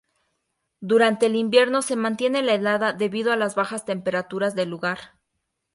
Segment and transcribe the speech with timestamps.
[0.79, 4.97] Durante el invierno se mantiene helada debido a las bajas temperaturas del lugar.